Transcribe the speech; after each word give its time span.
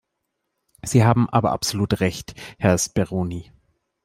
Sie 0.81 1.03
haben 1.05 1.29
aber 1.29 1.51
absolut 1.51 1.99
Recht, 1.99 2.33
Herr 2.57 2.75
Speroni. 2.79 3.51